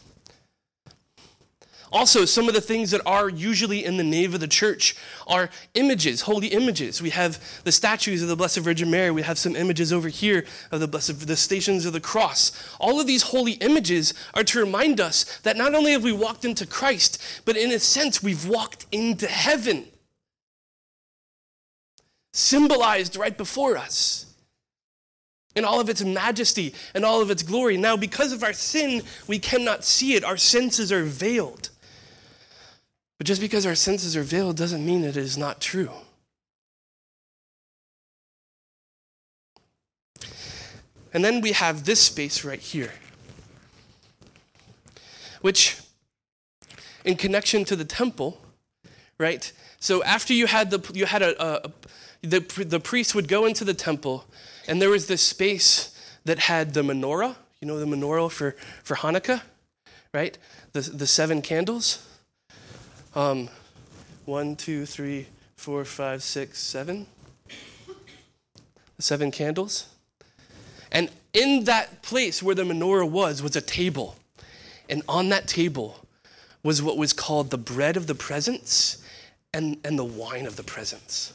Also, 1.92 2.26
some 2.26 2.50
of 2.50 2.54
the 2.54 2.60
things 2.60 2.92
that 2.92 3.00
are 3.06 3.30
usually 3.30 3.86
in 3.86 3.96
the 3.96 4.04
nave 4.04 4.34
of 4.34 4.42
the 4.42 4.50
church 4.50 4.98
are 5.28 5.50
images, 5.76 6.22
holy 6.22 6.48
images. 6.48 7.02
We 7.02 7.12
have 7.12 7.40
the 7.64 7.72
statues 7.72 8.22
of 8.22 8.28
the 8.28 8.36
Blessed 8.36 8.58
Virgin 8.58 8.92
Mary. 8.92 9.12
We 9.12 9.22
have 9.22 9.38
some 9.38 9.56
images 9.56 9.94
over 9.94 10.10
here 10.10 10.44
of 10.72 10.82
the 10.82 10.90
Blessed, 10.90 11.26
the 11.26 11.38
stations 11.38 11.86
of 11.86 11.94
the 11.94 12.02
cross. 12.02 12.52
All 12.82 13.00
of 13.00 13.08
these 13.08 13.24
holy 13.24 13.54
images 13.54 14.14
are 14.34 14.44
to 14.44 14.60
remind 14.60 15.00
us 15.00 15.40
that 15.44 15.56
not 15.56 15.74
only 15.74 15.94
have 15.94 16.04
we 16.04 16.12
walked 16.12 16.44
into 16.44 16.66
Christ, 16.66 17.22
but 17.46 17.56
in 17.56 17.72
a 17.72 17.80
sense, 17.80 18.22
we've 18.22 18.46
walked 18.46 18.88
into 18.92 19.28
heaven, 19.28 19.86
symbolized 22.34 23.16
right 23.16 23.38
before 23.38 23.78
us 23.78 24.35
in 25.56 25.64
all 25.64 25.80
of 25.80 25.90
its 25.90 26.04
majesty 26.04 26.74
and 26.94 27.06
all 27.06 27.22
of 27.22 27.32
its 27.32 27.44
glory. 27.44 27.78
Now, 27.78 27.96
because 27.96 28.34
of 28.34 28.44
our 28.44 28.54
sin, 28.54 29.02
we 29.28 29.40
cannot 29.40 29.84
see 29.84 30.14
it. 30.16 30.24
Our 30.24 30.38
senses 30.38 30.92
are 30.92 31.04
veiled. 31.04 31.70
But 33.18 33.28
just 33.28 33.42
because 33.42 33.66
our 33.66 33.76
senses 33.76 34.18
are 34.18 34.24
veiled 34.24 34.58
doesn't 34.58 34.86
mean 34.86 35.04
it 35.04 35.16
is 35.16 35.38
not 35.38 35.62
true. 35.62 35.92
And 41.14 41.24
then 41.24 41.40
we 41.40 41.54
have 41.54 41.86
this 41.86 42.02
space 42.02 42.44
right 42.44 42.60
here, 42.60 42.92
which, 45.40 45.78
in 47.06 47.16
connection 47.16 47.64
to 47.66 47.78
the 47.78 47.86
temple, 47.86 48.42
right? 49.18 49.50
So 49.80 50.04
after 50.04 50.34
you 50.34 50.46
had 50.46 50.72
the 50.72 50.92
you 50.94 51.06
had 51.06 51.22
a, 51.22 51.66
a, 51.68 51.72
the 52.26 52.64
the 52.64 52.80
priest 52.80 53.16
would 53.16 53.28
go 53.28 53.46
into 53.46 53.64
the 53.64 53.74
temple, 53.74 54.26
and 54.68 54.82
there 54.82 54.90
was 54.90 55.08
this 55.08 55.22
space 55.22 55.98
that 56.26 56.40
had 56.40 56.74
the 56.74 56.82
menorah. 56.82 57.36
You 57.62 57.68
know 57.68 57.80
the 57.80 57.86
menorah 57.86 58.32
for 58.32 58.56
for 58.84 58.96
Hanukkah, 58.96 59.42
right? 60.14 60.38
The 60.74 60.82
the 60.82 61.08
seven 61.08 61.42
candles. 61.42 62.06
Um, 63.14 63.50
one, 64.26 64.56
two, 64.56 64.86
three, 64.86 65.28
four, 65.56 65.86
five, 65.86 66.22
six, 66.24 66.60
seven. 66.60 67.08
Seven 69.00 69.32
candles. 69.32 69.88
And 70.92 71.10
in 71.34 71.66
that 71.66 72.02
place 72.02 72.42
where 72.42 72.56
the 72.56 72.64
menorah 72.64 73.10
was, 73.10 73.44
was 73.44 73.56
a 73.56 73.62
table. 73.62 74.16
And 74.90 75.04
on 75.08 75.30
that 75.30 75.48
table 75.48 76.06
was 76.64 76.82
what 76.82 76.98
was 76.98 77.14
called 77.14 77.52
the 77.52 77.58
bread 77.58 77.98
of 77.98 78.08
the 78.08 78.16
presence 78.16 79.04
and, 79.54 79.78
and 79.84 80.00
the 80.00 80.06
wine 80.06 80.46
of 80.46 80.56
the 80.56 80.64
presence. 80.64 81.34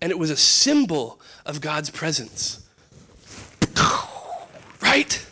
And 0.00 0.10
it 0.10 0.18
was 0.18 0.30
a 0.30 0.36
symbol 0.36 1.20
of 1.44 1.60
God's 1.60 1.90
presence. 1.90 2.66
Right? 4.82 5.26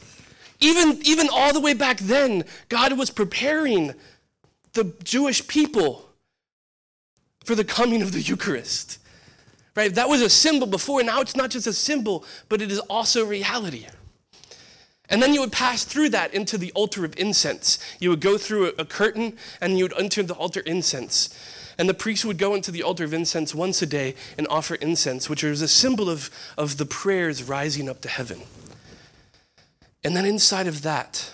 Even, 0.61 0.99
even 1.04 1.28
all 1.30 1.52
the 1.52 1.61
way 1.61 1.75
back 1.75 1.99
then, 1.99 2.44
God 2.68 2.99
was 2.99 3.11
preparing 3.11 3.94
the 4.73 4.94
Jewish 5.04 5.47
people 5.47 6.09
for 7.44 7.54
the 7.54 7.64
coming 7.64 8.02
of 8.02 8.12
the 8.12 8.21
Eucharist. 8.21 8.99
Right? 9.76 9.94
That 9.94 10.09
was 10.09 10.23
a 10.23 10.30
symbol 10.30 10.66
before. 10.66 11.02
Now 11.02 11.21
it's 11.21 11.37
not 11.37 11.50
just 11.50 11.66
a 11.66 11.73
symbol, 11.73 12.25
but 12.49 12.62
it 12.62 12.71
is 12.71 12.78
also 12.80 13.25
reality. 13.25 13.87
And 15.11 15.23
then 15.23 15.35
you 15.35 15.40
would 15.40 15.52
pass 15.52 15.85
through 15.85 16.11
that 16.11 16.33
into 16.33 16.56
the 16.56 16.73
altar 16.73 17.04
of 17.04 17.18
incense. 17.18 17.78
You 18.00 18.11
would 18.11 18.21
go 18.21 18.38
through 18.38 18.73
a, 18.78 18.85
curtain 18.85 19.37
and 19.61 19.78
you 19.78 19.85
would 19.85 19.99
enter 19.99 20.23
the 20.23 20.35
altar 20.35 20.61
incense. 20.61 21.38
And 21.78 21.88
the 21.88 21.95
priest 21.95 22.25
would 22.25 22.38
go 22.38 22.54
into 22.54 22.71
the 22.71 22.83
altar 22.83 23.04
of 23.04 23.12
incense 23.12 23.54
once 23.54 23.83
a 23.83 23.87
day 23.87 24.14
and 24.38 24.47
offer 24.49 24.76
incense, 24.76 25.28
which 25.28 25.43
is 25.43 25.62
a 25.62 25.69
symbol 25.69 26.09
of, 26.09 26.31
of 26.57 26.76
the 26.76 26.87
prayers 26.87 27.43
rising 27.43 27.88
up 27.88 28.00
to 28.02 28.09
heaven. 28.09 28.43
And 30.04 30.16
then 30.16 30.25
inside 30.25 30.66
of 30.66 30.83
that, 30.83 31.33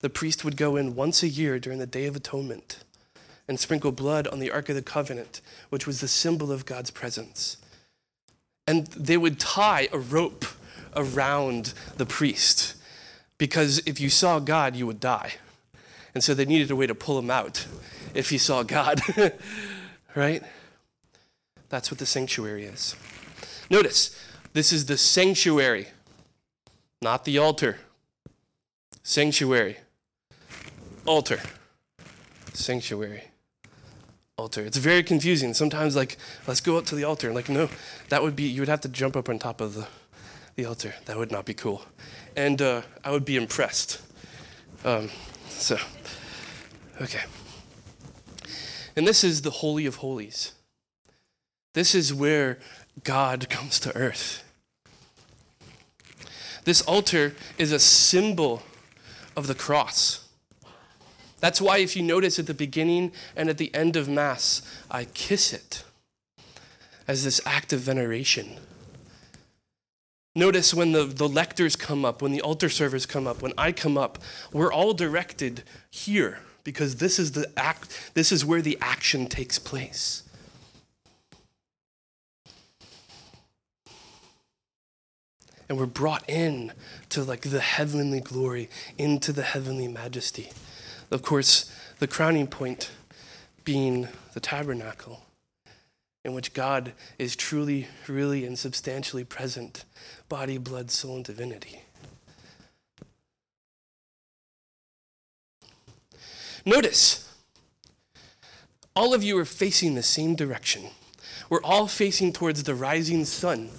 the 0.00 0.10
priest 0.10 0.44
would 0.44 0.56
go 0.56 0.76
in 0.76 0.94
once 0.94 1.22
a 1.22 1.28
year 1.28 1.58
during 1.58 1.78
the 1.78 1.86
Day 1.86 2.06
of 2.06 2.14
Atonement 2.14 2.84
and 3.48 3.58
sprinkle 3.58 3.92
blood 3.92 4.26
on 4.28 4.38
the 4.38 4.50
Ark 4.50 4.68
of 4.68 4.74
the 4.74 4.82
Covenant, 4.82 5.40
which 5.70 5.86
was 5.86 6.00
the 6.00 6.08
symbol 6.08 6.52
of 6.52 6.66
God's 6.66 6.90
presence. 6.90 7.56
And 8.66 8.86
they 8.88 9.16
would 9.16 9.40
tie 9.40 9.88
a 9.92 9.98
rope 9.98 10.44
around 10.96 11.74
the 11.96 12.06
priest 12.06 12.76
because 13.38 13.82
if 13.86 14.00
you 14.00 14.08
saw 14.08 14.38
God, 14.38 14.76
you 14.76 14.86
would 14.86 15.00
die. 15.00 15.34
And 16.14 16.22
so 16.22 16.34
they 16.34 16.44
needed 16.44 16.70
a 16.70 16.76
way 16.76 16.86
to 16.86 16.94
pull 16.94 17.18
him 17.18 17.30
out 17.30 17.66
if 18.14 18.30
he 18.30 18.38
saw 18.38 18.62
God, 18.62 19.00
right? 20.14 20.42
That's 21.68 21.90
what 21.90 21.98
the 21.98 22.06
sanctuary 22.06 22.64
is. 22.64 22.96
Notice, 23.68 24.18
this 24.52 24.72
is 24.72 24.86
the 24.86 24.96
sanctuary, 24.96 25.88
not 27.02 27.24
the 27.24 27.38
altar. 27.38 27.78
Sanctuary 29.02 29.78
altar, 31.06 31.40
sanctuary, 32.52 33.24
altar. 34.36 34.62
It's 34.64 34.76
very 34.76 35.02
confusing. 35.02 35.54
Sometimes, 35.54 35.96
like, 35.96 36.16
let's 36.46 36.60
go 36.60 36.78
up 36.78 36.86
to 36.86 36.94
the 36.94 37.04
altar. 37.04 37.32
Like, 37.32 37.48
no, 37.48 37.68
that 38.08 38.22
would 38.22 38.36
be, 38.36 38.44
you 38.44 38.60
would 38.60 38.68
have 38.68 38.80
to 38.82 38.88
jump 38.88 39.16
up 39.16 39.28
on 39.28 39.38
top 39.38 39.60
of 39.60 39.74
the, 39.74 39.86
the 40.56 40.64
altar. 40.64 40.94
That 41.06 41.16
would 41.16 41.30
not 41.30 41.44
be 41.44 41.54
cool. 41.54 41.82
And 42.36 42.60
uh, 42.60 42.82
I 43.04 43.10
would 43.10 43.24
be 43.24 43.36
impressed. 43.36 44.00
Um, 44.84 45.10
so, 45.48 45.78
okay. 47.00 47.22
And 48.96 49.06
this 49.06 49.24
is 49.24 49.42
the 49.42 49.50
Holy 49.50 49.86
of 49.86 49.96
Holies. 49.96 50.52
This 51.72 51.94
is 51.94 52.14
where 52.14 52.58
God 53.02 53.48
comes 53.50 53.80
to 53.80 53.96
earth. 53.96 54.44
This 56.64 56.80
altar 56.82 57.34
is 57.58 57.72
a 57.72 57.78
symbol 57.78 58.62
of 59.36 59.48
the 59.48 59.54
cross. 59.54 60.28
That's 61.40 61.60
why, 61.60 61.78
if 61.78 61.94
you 61.94 62.02
notice 62.02 62.38
at 62.38 62.46
the 62.46 62.54
beginning 62.54 63.12
and 63.36 63.50
at 63.50 63.58
the 63.58 63.74
end 63.74 63.96
of 63.96 64.08
Mass, 64.08 64.62
I 64.90 65.04
kiss 65.04 65.52
it 65.52 65.84
as 67.06 67.24
this 67.24 67.40
act 67.44 67.72
of 67.72 67.80
veneration. 67.80 68.56
Notice 70.34 70.72
when 70.72 70.92
the, 70.92 71.04
the 71.04 71.28
lectors 71.28 71.76
come 71.76 72.04
up, 72.04 72.22
when 72.22 72.32
the 72.32 72.40
altar 72.40 72.68
servers 72.68 73.04
come 73.04 73.26
up, 73.26 73.42
when 73.42 73.52
I 73.58 73.72
come 73.72 73.98
up, 73.98 74.18
we're 74.52 74.72
all 74.72 74.94
directed 74.94 75.64
here 75.90 76.38
because 76.64 76.96
this 76.96 77.18
is 77.18 77.32
the 77.32 77.50
act, 77.56 78.10
this 78.14 78.32
is 78.32 78.44
where 78.44 78.62
the 78.62 78.78
action 78.80 79.26
takes 79.26 79.58
place. 79.58 80.24
and 85.68 85.78
we're 85.78 85.86
brought 85.86 86.28
in 86.28 86.72
to 87.08 87.22
like 87.22 87.42
the 87.42 87.60
heavenly 87.60 88.20
glory, 88.20 88.68
into 88.98 89.32
the 89.32 89.42
heavenly 89.42 89.88
majesty. 89.88 90.50
Of 91.10 91.22
course, 91.22 91.70
the 91.98 92.06
crowning 92.06 92.46
point 92.46 92.90
being 93.64 94.08
the 94.34 94.40
tabernacle, 94.40 95.22
in 96.24 96.32
which 96.32 96.52
God 96.52 96.92
is 97.18 97.36
truly, 97.36 97.88
really, 98.08 98.44
and 98.44 98.58
substantially 98.58 99.24
present 99.24 99.84
body, 100.28 100.58
blood, 100.58 100.90
soul, 100.90 101.16
and 101.16 101.24
divinity. 101.24 101.83
Notice, 106.64 107.30
all 108.96 109.12
of 109.12 109.22
you 109.22 109.38
are 109.38 109.44
facing 109.44 109.94
the 109.94 110.02
same 110.02 110.34
direction. 110.34 110.84
We're 111.50 111.62
all 111.62 111.86
facing 111.86 112.32
towards 112.32 112.62
the 112.62 112.74
rising 112.74 113.24
sun, 113.24 113.70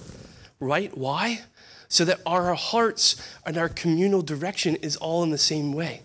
right? 0.60 0.96
Why? 0.96 1.42
So 1.88 2.06
that 2.06 2.20
our 2.26 2.54
hearts 2.54 3.16
and 3.46 3.58
our 3.58 3.70
communal 3.70 4.22
direction 4.22 4.76
is 4.78 4.96
all 4.98 5.24
in 5.24 5.30
the 5.30 5.38
same 5.38 5.74
way. 5.74 6.02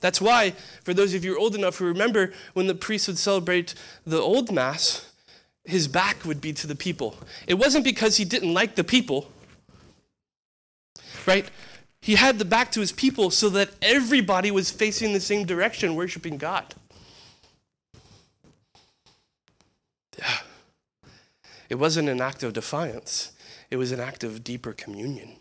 That's 0.00 0.20
why, 0.20 0.54
for 0.84 0.94
those 0.94 1.12
of 1.14 1.24
you 1.24 1.36
old 1.36 1.54
enough 1.54 1.78
who 1.78 1.84
remember, 1.84 2.32
when 2.54 2.68
the 2.68 2.74
priest 2.74 3.08
would 3.08 3.18
celebrate 3.18 3.74
the 4.06 4.20
old 4.20 4.52
Mass, 4.52 5.10
his 5.64 5.88
back 5.88 6.24
would 6.24 6.40
be 6.40 6.52
to 6.52 6.66
the 6.66 6.76
people. 6.76 7.16
It 7.46 7.54
wasn't 7.54 7.84
because 7.84 8.16
he 8.16 8.24
didn't 8.24 8.54
like 8.54 8.76
the 8.76 8.84
people, 8.84 9.30
right? 11.26 11.50
He 12.08 12.14
had 12.14 12.38
the 12.38 12.46
back 12.46 12.72
to 12.72 12.80
his 12.80 12.90
people 12.90 13.30
so 13.30 13.50
that 13.50 13.68
everybody 13.82 14.50
was 14.50 14.70
facing 14.70 15.12
the 15.12 15.20
same 15.20 15.44
direction, 15.44 15.94
worshiping 15.94 16.38
God. 16.38 16.74
Yeah. 20.16 20.38
It 21.68 21.74
wasn't 21.74 22.08
an 22.08 22.22
act 22.22 22.42
of 22.42 22.54
defiance, 22.54 23.32
it 23.70 23.76
was 23.76 23.92
an 23.92 24.00
act 24.00 24.24
of 24.24 24.42
deeper 24.42 24.72
communion. 24.72 25.36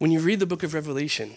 When 0.00 0.10
you 0.10 0.18
read 0.18 0.40
the 0.40 0.46
book 0.46 0.64
of 0.64 0.74
Revelation, 0.74 1.36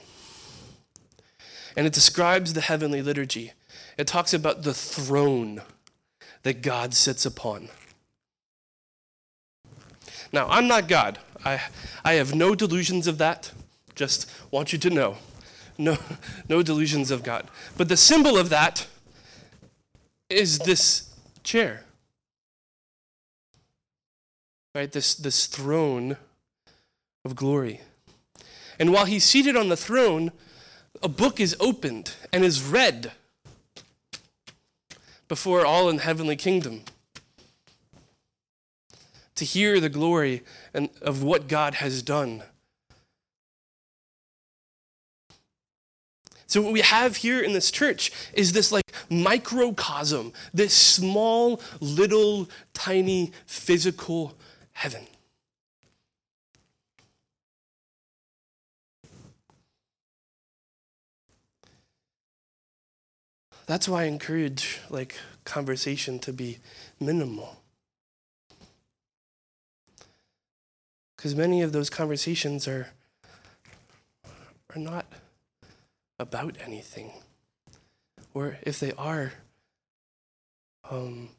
and 1.77 1.85
it 1.85 1.93
describes 1.93 2.53
the 2.53 2.61
heavenly 2.61 3.03
liturgy, 3.03 3.53
it 3.95 4.07
talks 4.07 4.33
about 4.33 4.63
the 4.63 4.73
throne 4.73 5.61
that 6.41 6.63
God 6.63 6.95
sits 6.95 7.27
upon. 7.27 7.69
Now, 10.31 10.47
I'm 10.49 10.67
not 10.67 10.87
God. 10.87 11.19
I, 11.43 11.61
I 12.03 12.13
have 12.13 12.33
no 12.33 12.55
delusions 12.55 13.07
of 13.07 13.17
that. 13.19 13.51
Just 13.95 14.29
want 14.51 14.73
you 14.73 14.79
to 14.79 14.89
know. 14.89 15.17
No, 15.77 15.97
no 16.49 16.63
delusions 16.63 17.11
of 17.11 17.23
God. 17.23 17.49
But 17.77 17.89
the 17.89 17.97
symbol 17.97 18.37
of 18.37 18.49
that 18.49 18.87
is 20.29 20.59
this 20.59 21.13
chair. 21.43 21.83
Right? 24.73 24.91
This, 24.91 25.15
this 25.15 25.47
throne 25.47 26.17
of 27.23 27.35
glory. 27.35 27.81
And 28.79 28.91
while 28.91 29.05
he's 29.05 29.23
seated 29.23 29.55
on 29.55 29.69
the 29.69 29.77
throne, 29.77 30.31
a 31.03 31.07
book 31.07 31.39
is 31.39 31.55
opened 31.59 32.13
and 32.31 32.43
is 32.43 32.63
read 32.63 33.11
before 35.27 35.65
all 35.65 35.89
in 35.89 35.99
heavenly 35.99 36.35
kingdom 36.35 36.83
to 39.35 39.45
hear 39.45 39.79
the 39.79 39.89
glory 39.89 40.43
and 40.73 40.89
of 41.01 41.23
what 41.23 41.47
God 41.47 41.75
has 41.75 42.01
done. 42.01 42.43
So, 46.47 46.61
what 46.61 46.73
we 46.73 46.81
have 46.81 47.17
here 47.17 47.41
in 47.41 47.53
this 47.53 47.71
church 47.71 48.11
is 48.33 48.53
this 48.53 48.71
like 48.71 48.93
microcosm, 49.09 50.31
this 50.53 50.73
small, 50.73 51.59
little, 51.79 52.49
tiny 52.73 53.33
physical 53.45 54.37
heaven. 54.73 55.07
That's 63.65 63.89
why 63.89 64.03
I 64.03 64.05
encourage 64.05 64.79
like 64.89 65.15
conversation 65.43 66.19
to 66.19 66.31
be 66.31 66.59
minimal. 66.99 67.57
Because 71.25 71.35
many 71.35 71.63
of 71.63 71.71
those 71.71 71.89
conversations 71.89 72.67
are 72.67 72.89
are 74.75 74.79
not 74.79 75.07
about 76.19 76.55
anything. 76.63 77.13
Or 78.35 78.59
if 78.61 78.79
they 78.79 78.91
are, 78.91 79.33
um, 80.87 81.29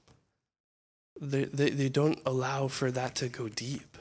they, 1.20 1.44
they, 1.44 1.70
they 1.70 1.88
don't 1.88 2.18
allow 2.26 2.66
for 2.66 2.90
that 2.90 3.14
to 3.14 3.28
go 3.28 3.48
deep. 3.48 3.96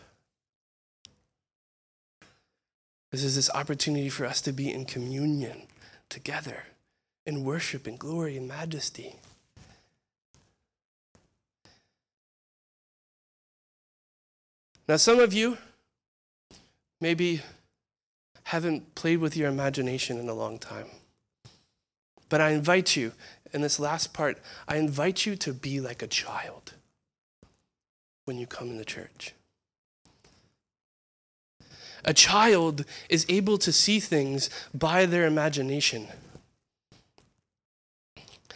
This 3.11 3.23
is 3.23 3.35
this 3.35 3.51
opportunity 3.51 4.09
for 4.09 4.25
us 4.25 4.41
to 4.41 4.51
be 4.51 4.73
in 4.73 4.85
communion 4.85 5.67
together 6.09 6.63
in 7.27 7.43
worship 7.43 7.85
and 7.85 7.99
glory 7.99 8.37
and 8.37 8.47
majesty. 8.47 9.17
Now, 14.87 14.97
some 14.97 15.19
of 15.19 15.31
you 15.31 15.59
maybe 17.05 17.39
haven't 18.45 18.95
played 18.95 19.19
with 19.19 19.37
your 19.37 19.47
imagination 19.47 20.17
in 20.17 20.27
a 20.27 20.33
long 20.33 20.57
time. 20.57 20.87
But 22.29 22.41
I 22.41 22.49
invite 22.49 22.95
you, 22.95 23.11
in 23.53 23.61
this 23.61 23.79
last 23.79 24.11
part, 24.11 24.39
I 24.67 24.77
invite 24.77 25.23
you 25.23 25.35
to 25.35 25.53
be 25.53 25.79
like 25.79 26.01
a 26.01 26.07
child 26.07 26.73
when 28.25 28.39
you 28.39 28.47
come 28.47 28.69
in 28.71 28.77
the 28.77 28.83
church. 28.83 29.35
A 32.03 32.11
child 32.11 32.85
is 33.07 33.23
able 33.29 33.59
to 33.59 33.71
see 33.71 33.99
things 33.99 34.49
by 34.73 35.05
their 35.05 35.27
imagination. 35.27 36.07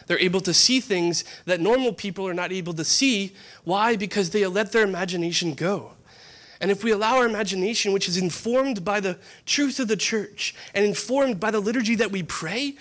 They're 0.08 0.18
able 0.18 0.42
to 0.42 0.56
see 0.56 0.80
things 0.80 1.24
that 1.46 1.60
normal 1.60 1.94
people 1.94 2.28
are 2.28 2.34
not 2.34 2.52
able 2.52 2.74
to 2.74 2.84
see. 2.84 3.36
Why? 3.64 3.96
Because 3.96 4.32
they 4.32 4.44
let 4.48 4.72
their 4.72 4.86
imagination 4.86 5.54
go. 5.54 5.92
And 6.62 6.72
if 6.72 6.84
we 6.84 6.92
allow 6.92 7.18
our 7.18 7.26
imagination, 7.26 7.94
which 7.94 8.08
is 8.08 8.18
informed 8.18 8.84
by 8.84 9.00
the 9.00 9.18
truth 9.46 9.80
of 9.80 9.88
the 9.88 9.96
church 9.96 10.54
and 10.74 10.86
informed 10.86 11.40
by 11.40 11.52
the 11.52 11.60
liturgy 11.60 11.96
that 11.96 12.12
we 12.12 12.24
pray, 12.24 12.76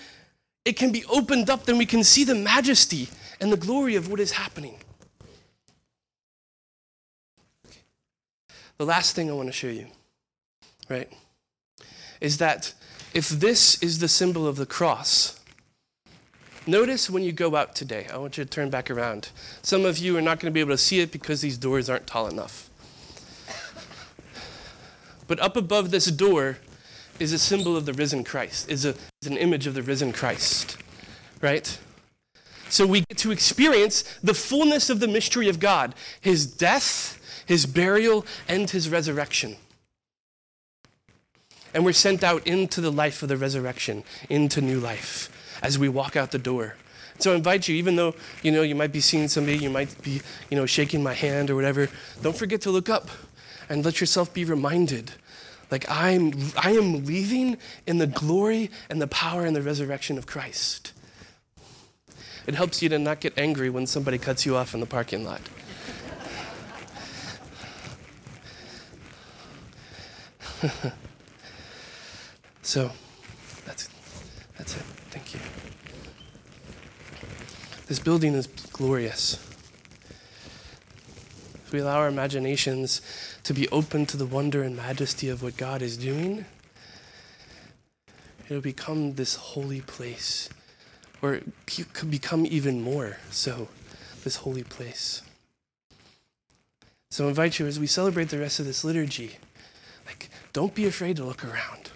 it 0.65 0.73
can 0.73 0.91
be 0.91 1.05
opened 1.07 1.49
up, 1.49 1.65
then 1.65 1.79
we 1.79 1.87
can 1.87 2.03
see 2.03 2.25
the 2.25 2.35
majesty 2.35 3.09
and 3.41 3.53
the 3.53 3.57
glory 3.57 3.95
of 3.95 4.11
what 4.11 4.21
is 4.21 4.33
happening. 4.33 4.79
The 8.79 8.85
last 8.85 9.15
thing 9.15 9.31
I 9.31 9.35
want 9.35 9.49
to 9.49 9.53
show 9.53 9.69
you, 9.69 9.87
right, 10.89 11.13
is 12.21 12.39
that 12.39 12.75
if 13.15 13.29
this 13.29 13.83
is 13.83 13.99
the 13.99 14.09
symbol 14.09 14.47
of 14.47 14.57
the 14.57 14.67
cross, 14.67 15.39
Notice 16.69 17.09
when 17.09 17.23
you 17.23 17.33
go 17.33 17.57
out 17.57 17.75
today, 17.75 18.07
I 18.13 18.19
want 18.19 18.37
you 18.37 18.45
to 18.45 18.51
turn 18.51 18.69
back 18.69 18.91
around. 18.91 19.31
Some 19.63 19.87
of 19.87 19.97
you 19.97 20.19
are 20.19 20.21
not 20.21 20.39
going 20.39 20.53
to 20.53 20.55
be 20.55 20.61
able 20.61 20.75
to 20.75 20.77
see 20.77 21.01
it 21.01 21.11
because 21.11 21.41
these 21.41 21.57
doors 21.57 21.89
aren't 21.89 22.07
tall 22.07 22.29
enough. 22.29 22.68
But 25.29 25.39
up 25.39 25.57
above 25.57 25.93
this 25.93 26.07
door 26.07 26.59
is 27.21 27.33
a 27.33 27.39
symbol 27.39 27.77
of 27.77 27.87
the 27.87 27.93
risen 27.93 28.25
Christ, 28.25 28.69
is, 28.69 28.85
a, 28.85 28.95
is 29.23 29.29
an 29.29 29.37
image 29.37 29.67
of 29.67 29.75
the 29.75 29.83
risen 29.83 30.13
Christ, 30.13 30.77
right? 31.41 31.79
So 32.71 32.87
we 32.87 33.01
get 33.01 33.19
to 33.19 33.31
experience 33.31 34.03
the 34.23 34.35
fullness 34.35 34.91
of 34.91 35.01
the 35.01 35.09
mystery 35.09 35.49
of 35.49 35.61
God 35.61 35.95
his 36.21 36.47
death, 36.47 37.21
his 37.47 37.67
burial, 37.67 38.27
and 38.49 38.69
his 38.69 38.89
resurrection. 38.89 39.57
And 41.75 41.85
we're 41.85 41.93
sent 41.93 42.25
out 42.25 42.47
into 42.47 42.81
the 42.81 42.91
life 42.91 43.23
of 43.23 43.29
the 43.29 43.37
resurrection, 43.37 44.05
into 44.29 44.61
new 44.61 44.81
life 44.81 45.31
as 45.63 45.79
we 45.79 45.89
walk 45.89 46.17
out 46.17 46.31
the 46.31 46.39
door. 46.39 46.77
So 47.19 47.33
I 47.33 47.37
invite 47.37 47.69
you, 47.69 47.75
even 47.75 47.97
though 47.97 48.15
you 48.43 48.53
know 48.53 48.63
you 48.63 48.75
might 48.75 48.93
be 48.93 49.01
seeing 49.01 49.29
somebody, 49.29 49.59
you 49.59 49.71
might 49.71 50.01
be 50.03 50.23
you 50.51 50.57
know 50.57 50.67
shaking 50.67 51.03
my 51.03 51.15
hand 51.15 51.51
or 51.51 51.57
whatever. 51.57 51.89
Don't 52.23 52.37
forget 52.37 52.61
to 52.63 52.71
look 52.71 52.89
up, 52.89 53.09
and 53.69 53.85
let 53.85 54.01
yourself 54.01 54.33
be 54.33 54.45
reminded, 54.45 55.13
like 55.71 55.85
I'm 55.89 56.33
I 56.57 56.73
am 56.73 57.05
leaving 57.05 57.59
in 57.87 57.99
the 57.99 58.07
glory 58.07 58.71
and 58.89 59.01
the 59.01 59.07
power 59.07 59.45
and 59.45 59.55
the 59.55 59.63
resurrection 59.63 60.19
of 60.19 60.27
Christ. 60.27 60.93
It 62.47 62.55
helps 62.55 62.81
you 62.81 62.89
to 62.89 62.99
not 62.99 63.21
get 63.21 63.39
angry 63.39 63.69
when 63.69 63.87
somebody 63.87 64.17
cuts 64.17 64.47
you 64.47 64.57
off 64.57 64.73
in 64.73 64.81
the 64.81 64.87
parking 64.87 65.25
lot. 65.25 65.43
so 72.63 72.91
that's 73.67 73.89
that's 74.57 74.77
it. 74.77 74.83
Thank 75.11 75.35
you. 75.35 75.41
This 77.87 77.99
building 77.99 78.35
is 78.35 78.47
glorious. 78.47 79.35
If 81.67 81.73
we 81.73 81.81
allow 81.81 81.99
our 81.99 82.09
imaginations 82.09 83.03
to 83.49 83.55
be 83.55 83.67
open 83.71 84.05
to 84.05 84.19
the 84.19 84.27
wonder 84.27 84.63
and 84.63 84.77
majesty 84.77 85.31
of 85.31 85.43
what 85.43 85.57
God 85.57 85.81
is 85.81 85.97
doing, 85.97 86.45
it'll 88.45 88.61
become 88.61 89.15
this 89.15 89.37
holy 89.37 89.81
place 89.81 90.51
or 91.23 91.33
it 91.33 91.45
could 91.95 92.11
become 92.11 92.45
even 92.45 92.83
more 92.83 93.17
so, 93.31 93.69
this 94.23 94.37
holy 94.37 94.65
place. 94.65 95.23
So 97.11 97.25
I 97.25 97.29
invite 97.31 97.59
you 97.59 97.67
as 97.67 97.81
we 97.81 97.87
celebrate 97.87 98.29
the 98.29 98.39
rest 98.39 98.61
of 98.61 98.67
this 98.67 98.85
liturgy, 98.85 99.39
like, 100.05 100.29
don't 100.53 100.75
be 100.75 100.87
afraid 100.87 101.17
to 101.17 101.25
look 101.25 101.43
around. 101.43 101.91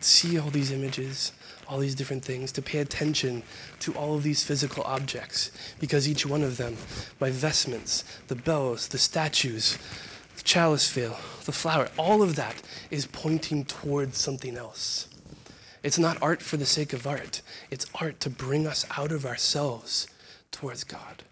See 0.00 0.38
all 0.38 0.48
these 0.48 0.72
images, 0.72 1.32
all 1.68 1.78
these 1.78 1.94
different 1.94 2.24
things, 2.24 2.52
to 2.52 2.62
pay 2.62 2.78
attention 2.78 3.42
to 3.80 3.92
all 3.94 4.16
of 4.16 4.22
these 4.22 4.44
physical 4.44 4.82
objects, 4.84 5.50
because 5.80 6.08
each 6.08 6.26
one 6.26 6.42
of 6.42 6.56
them, 6.56 6.76
my 7.20 7.30
vestments, 7.30 8.04
the 8.28 8.34
bells, 8.34 8.88
the 8.88 8.98
statues, 8.98 9.78
the 10.36 10.42
chalice 10.42 10.90
veil, 10.90 11.18
the 11.44 11.52
flower, 11.52 11.88
all 11.96 12.22
of 12.22 12.36
that 12.36 12.62
is 12.90 13.06
pointing 13.06 13.64
towards 13.64 14.18
something 14.18 14.56
else. 14.56 15.08
It's 15.82 15.98
not 15.98 16.20
art 16.20 16.42
for 16.42 16.56
the 16.56 16.66
sake 16.66 16.92
of 16.92 17.06
art, 17.06 17.42
it's 17.70 17.86
art 17.94 18.20
to 18.20 18.30
bring 18.30 18.66
us 18.66 18.84
out 18.96 19.12
of 19.12 19.24
ourselves 19.24 20.08
towards 20.50 20.84
God. 20.84 21.22